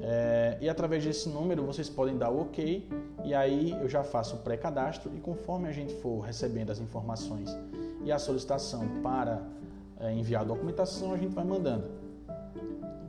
É, 0.00 0.58
e 0.60 0.68
através 0.68 1.04
desse 1.04 1.28
número 1.28 1.64
vocês 1.64 1.88
podem 1.88 2.16
dar 2.16 2.30
o 2.30 2.42
OK 2.42 2.88
e 3.24 3.34
aí 3.34 3.72
eu 3.72 3.88
já 3.88 4.04
faço 4.04 4.36
o 4.36 4.38
pré-cadastro 4.38 5.10
e 5.14 5.18
conforme 5.18 5.68
a 5.68 5.72
gente 5.72 5.92
for 5.96 6.20
recebendo 6.20 6.70
as 6.70 6.78
informações 6.78 7.50
e 8.04 8.12
a 8.12 8.18
solicitação 8.18 8.86
para 9.02 9.42
é, 9.98 10.12
enviar 10.12 10.42
a 10.42 10.44
documentação, 10.44 11.12
a 11.12 11.16
gente 11.16 11.34
vai 11.34 11.44
mandando. 11.44 11.88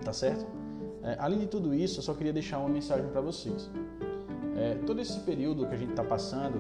Tá 0.04 0.12
certo? 0.12 0.46
É, 1.04 1.16
além 1.20 1.40
de 1.40 1.48
tudo 1.48 1.74
isso, 1.74 2.00
eu 2.00 2.04
só 2.04 2.14
queria 2.14 2.34
deixar 2.34 2.58
uma 2.58 2.70
mensagem 2.70 3.08
para 3.10 3.22
vocês. 3.22 3.70
É, 4.58 4.76
todo 4.86 5.00
esse 5.00 5.20
período 5.20 5.68
que 5.68 5.76
a 5.76 5.78
gente 5.78 5.92
está 5.92 6.04
passando 6.04 6.60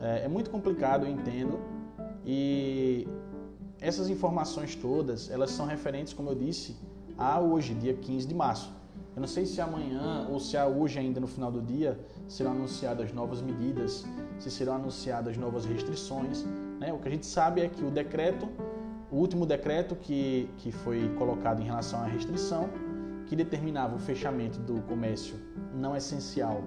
é, 0.00 0.24
é 0.24 0.28
muito 0.28 0.50
complicado, 0.50 1.06
eu 1.06 1.10
entendo, 1.10 1.58
e 2.24 3.06
essas 3.80 4.08
informações 4.08 4.74
todas, 4.74 5.30
elas 5.30 5.50
são 5.50 5.66
referentes, 5.66 6.12
como 6.12 6.30
eu 6.30 6.34
disse, 6.34 6.76
a 7.20 7.38
hoje, 7.38 7.74
dia 7.74 7.94
15 7.94 8.26
de 8.26 8.34
março. 8.34 8.72
Eu 9.14 9.20
não 9.20 9.28
sei 9.28 9.44
se 9.44 9.60
amanhã 9.60 10.26
ou 10.30 10.40
se 10.40 10.56
hoje 10.56 10.98
ainda 10.98 11.20
no 11.20 11.26
final 11.26 11.52
do 11.52 11.60
dia 11.60 12.00
serão 12.26 12.52
anunciadas 12.52 13.12
novas 13.12 13.42
medidas, 13.42 14.06
se 14.38 14.50
serão 14.50 14.74
anunciadas 14.74 15.36
novas 15.36 15.66
restrições. 15.66 16.44
Né? 16.80 16.92
O 16.92 16.98
que 16.98 17.08
a 17.08 17.10
gente 17.10 17.26
sabe 17.26 17.60
é 17.60 17.68
que 17.68 17.84
o 17.84 17.90
decreto 17.90 18.48
o 19.10 19.16
último 19.16 19.44
decreto 19.44 19.96
que, 19.96 20.48
que 20.58 20.70
foi 20.70 21.12
colocado 21.18 21.60
em 21.60 21.64
relação 21.64 22.00
à 22.00 22.04
restrição, 22.04 22.68
que 23.26 23.34
determinava 23.34 23.96
o 23.96 23.98
fechamento 23.98 24.58
do 24.60 24.80
comércio 24.82 25.34
não 25.74 25.96
essencial 25.96 26.62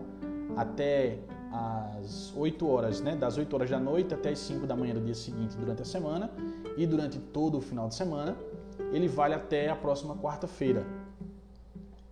até 0.57 1.19
às 1.51 2.33
8 2.35 2.67
horas, 2.67 2.99
né, 2.99 3.15
das 3.15 3.37
8 3.37 3.53
horas 3.53 3.69
da 3.69 3.79
noite 3.79 4.13
até 4.13 4.31
as 4.31 4.39
5 4.39 4.67
da 4.67 4.75
manhã 4.75 4.93
do 4.93 5.01
dia 5.01 5.15
seguinte 5.15 5.55
durante 5.55 5.83
a 5.83 5.85
semana 5.85 6.29
e 6.75 6.85
durante 6.85 7.17
todo 7.17 7.57
o 7.59 7.61
final 7.61 7.87
de 7.87 7.95
semana, 7.95 8.35
ele 8.91 9.07
vale 9.07 9.33
até 9.33 9.69
a 9.69 9.75
próxima 9.75 10.15
quarta-feira. 10.15 10.85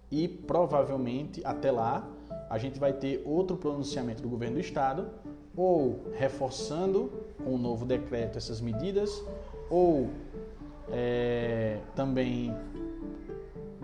E 0.10 0.27
provavelmente 0.27 1.41
até 1.46 1.72
lá 1.72 2.08
a 2.50 2.58
gente 2.58 2.80
vai 2.80 2.91
ter 2.91 3.22
outro 3.25 3.56
pronunciamento 3.56 4.22
do 4.22 4.27
governo 4.27 4.56
do 4.56 4.62
estado 4.62 5.08
ou 5.56 6.06
reforçando 6.13 7.12
com 7.44 7.56
um 7.56 7.58
novo 7.58 7.86
decreto 7.86 8.38
essas 8.38 8.60
medidas 8.60 9.24
ou 9.70 10.10
é, 10.91 11.80
também 11.96 12.53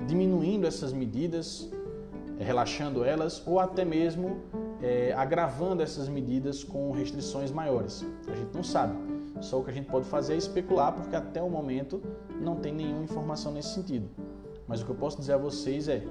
diminuindo 0.06 0.68
essas 0.68 0.94
medidas, 0.94 1.70
relaxando 2.40 3.04
elas, 3.04 3.42
ou 3.48 3.60
até 3.60 3.84
mesmo 3.84 4.42
é, 4.82 5.14
agravando 5.14 5.82
essas 5.82 6.08
medidas 6.08 6.64
com 6.64 6.92
restrições 6.92 7.52
maiores. 7.52 8.06
A 8.28 8.36
gente 8.36 8.54
não 8.54 8.64
sabe. 8.64 9.17
Só 9.42 9.60
o 9.60 9.64
que 9.64 9.70
a 9.70 9.74
gente 9.74 9.88
pode 9.90 10.06
fazer 10.06 10.34
é 10.34 10.38
especular, 10.38 10.94
porque 10.94 11.16
até 11.16 11.42
o 11.42 11.50
momento 11.50 12.02
não 12.42 12.56
tem 12.56 12.74
nenhuma 12.74 13.04
informação 13.04 13.52
nesse 13.52 13.70
sentido. 13.70 14.10
Mas 14.68 14.82
o 14.82 14.86
que 14.86 14.92
eu 14.92 14.96
posso 14.96 15.18
dizer 15.18 15.34
a 15.34 15.38
vocês 15.38 15.88
é: 15.88 16.04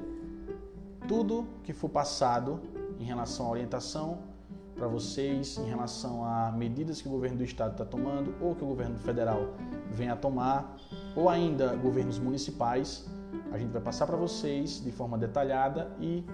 tudo 1.06 1.46
que 1.62 1.72
for 1.72 1.88
passado 1.88 2.60
em 2.98 3.04
relação 3.04 3.46
à 3.46 3.50
orientação 3.50 4.18
para 4.74 4.86
vocês, 4.86 5.56
em 5.56 5.68
relação 5.68 6.24
a 6.24 6.52
medidas 6.52 7.00
que 7.00 7.08
o 7.08 7.10
governo 7.10 7.38
do 7.38 7.44
estado 7.44 7.72
está 7.72 7.84
tomando, 7.84 8.34
ou 8.40 8.54
que 8.54 8.62
o 8.62 8.66
governo 8.66 8.98
federal 8.98 9.54
vem 9.90 10.10
a 10.10 10.16
tomar, 10.16 10.76
ou 11.14 11.28
ainda 11.28 11.74
governos 11.76 12.18
municipais, 12.18 13.08
a 13.52 13.58
gente 13.58 13.70
vai 13.70 13.80
passar 13.80 14.06
para 14.06 14.16
vocês 14.16 14.82
de 14.82 14.92
forma 14.92 15.16
detalhada 15.16 15.90
e 15.98 16.24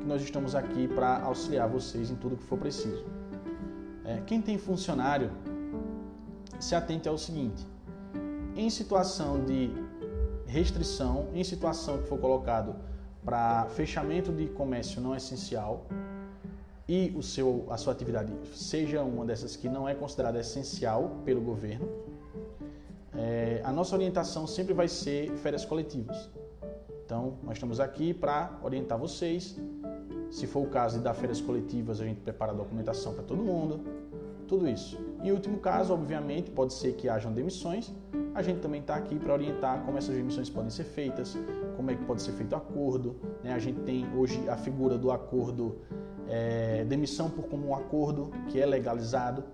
que 0.00 0.06
nós 0.06 0.22
estamos 0.22 0.54
aqui 0.54 0.88
para 0.88 1.20
auxiliar 1.22 1.68
vocês 1.68 2.10
em 2.10 2.16
tudo 2.16 2.36
que 2.36 2.42
for 2.42 2.58
preciso. 2.58 3.04
É, 4.04 4.20
quem 4.26 4.40
tem 4.40 4.58
funcionário, 4.58 5.30
se 6.58 6.74
atente 6.74 7.08
ao 7.08 7.18
seguinte: 7.18 7.66
em 8.56 8.68
situação 8.70 9.44
de 9.44 9.70
restrição, 10.46 11.28
em 11.34 11.44
situação 11.44 11.98
que 11.98 12.08
for 12.08 12.18
colocado 12.18 12.74
para 13.24 13.66
fechamento 13.66 14.32
de 14.32 14.46
comércio 14.48 15.00
não 15.00 15.14
essencial 15.14 15.86
e 16.88 17.12
o 17.14 17.22
seu, 17.22 17.66
a 17.68 17.76
sua 17.76 17.92
atividade 17.92 18.32
seja 18.54 19.02
uma 19.02 19.24
dessas 19.24 19.54
que 19.54 19.68
não 19.68 19.86
é 19.86 19.94
considerada 19.94 20.40
essencial 20.40 21.20
pelo 21.24 21.40
governo, 21.40 21.86
é, 23.14 23.60
a 23.62 23.70
nossa 23.70 23.94
orientação 23.94 24.46
sempre 24.46 24.72
vai 24.72 24.88
ser 24.88 25.30
férias 25.36 25.64
coletivas. 25.64 26.30
Então, 27.04 27.34
nós 27.42 27.54
estamos 27.54 27.80
aqui 27.80 28.14
para 28.14 28.58
orientar 28.62 28.98
vocês. 28.98 29.56
Se 30.30 30.46
for 30.46 30.60
o 30.60 30.66
caso 30.66 30.98
de 30.98 31.04
dar 31.04 31.14
férias 31.14 31.40
coletivas, 31.40 32.00
a 32.00 32.04
gente 32.04 32.20
prepara 32.20 32.52
a 32.52 32.54
documentação 32.54 33.12
para 33.14 33.22
todo 33.22 33.42
mundo, 33.42 33.80
tudo 34.48 34.68
isso. 34.68 34.98
E 35.22 35.30
último 35.30 35.58
caso, 35.58 35.92
obviamente, 35.92 36.50
pode 36.50 36.72
ser 36.72 36.94
que 36.94 37.08
hajam 37.08 37.32
demissões. 37.32 37.92
A 38.34 38.42
gente 38.42 38.60
também 38.60 38.80
está 38.80 38.96
aqui 38.96 39.18
para 39.18 39.32
orientar 39.32 39.82
como 39.84 39.98
essas 39.98 40.14
demissões 40.14 40.48
podem 40.48 40.70
ser 40.70 40.84
feitas, 40.84 41.36
como 41.76 41.90
é 41.90 41.94
que 41.94 42.04
pode 42.04 42.22
ser 42.22 42.32
feito 42.32 42.52
o 42.52 42.56
acordo. 42.56 43.16
Né? 43.44 43.52
A 43.52 43.58
gente 43.58 43.80
tem 43.80 44.06
hoje 44.16 44.48
a 44.48 44.56
figura 44.56 44.96
do 44.96 45.10
acordo 45.10 45.78
é, 46.26 46.84
demissão 46.84 47.30
por 47.30 47.44
comum 47.44 47.74
acordo, 47.74 48.30
que 48.48 48.60
é 48.60 48.66
legalizado. 48.66 49.44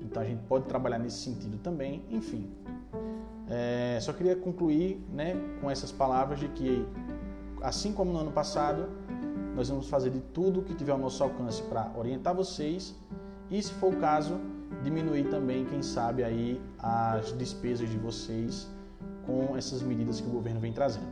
Então 0.00 0.22
a 0.22 0.26
gente 0.26 0.42
pode 0.44 0.66
trabalhar 0.66 0.98
nesse 0.98 1.18
sentido 1.18 1.58
também. 1.58 2.04
Enfim, 2.10 2.50
é, 3.48 3.98
só 4.00 4.12
queria 4.12 4.36
concluir 4.36 5.04
né, 5.12 5.34
com 5.60 5.70
essas 5.70 5.90
palavras 5.90 6.38
de 6.38 6.48
que 6.48 6.86
assim 7.60 7.92
como 7.92 8.12
no 8.12 8.18
ano 8.20 8.30
passado, 8.30 8.88
nós 9.56 9.68
vamos 9.68 9.88
fazer 9.88 10.10
de 10.10 10.20
tudo 10.20 10.62
que 10.62 10.74
tiver 10.74 10.92
ao 10.92 10.98
nosso 10.98 11.22
alcance 11.22 11.62
para 11.62 11.90
orientar 11.96 12.34
vocês 12.34 12.94
e, 13.50 13.62
se 13.62 13.72
for 13.74 13.92
o 13.92 13.96
caso, 13.96 14.40
diminuir 14.82 15.28
também, 15.30 15.64
quem 15.64 15.82
sabe, 15.82 16.24
aí 16.24 16.60
as 16.78 17.32
despesas 17.32 17.88
de 17.88 17.98
vocês 17.98 18.68
com 19.26 19.56
essas 19.56 19.82
medidas 19.82 20.20
que 20.20 20.26
o 20.26 20.30
governo 20.30 20.60
vem 20.60 20.72
trazendo. 20.72 21.06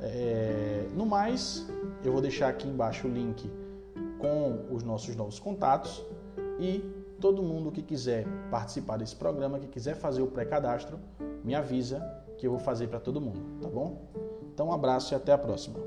É, 0.00 0.86
no 0.94 1.06
mais, 1.06 1.66
eu 2.04 2.12
vou 2.12 2.20
deixar 2.20 2.48
aqui 2.48 2.68
embaixo 2.68 3.08
o 3.08 3.10
link 3.10 3.50
com 4.18 4.66
os 4.74 4.82
nossos 4.82 5.16
novos 5.16 5.38
contatos 5.38 6.04
e 6.58 6.84
todo 7.20 7.42
mundo 7.42 7.70
que 7.70 7.82
quiser 7.82 8.26
participar 8.50 8.98
desse 8.98 9.16
programa, 9.16 9.58
que 9.58 9.68
quiser 9.68 9.94
fazer 9.94 10.22
o 10.22 10.26
pré-cadastro, 10.26 10.98
me 11.42 11.54
avisa 11.54 12.02
que 12.36 12.46
eu 12.46 12.50
vou 12.50 12.60
fazer 12.60 12.88
para 12.88 13.00
todo 13.00 13.20
mundo, 13.20 13.40
tá 13.60 13.68
bom? 13.68 14.02
Então, 14.52 14.68
um 14.68 14.72
abraço 14.72 15.14
e 15.14 15.16
até 15.16 15.32
a 15.32 15.38
próxima. 15.38 15.78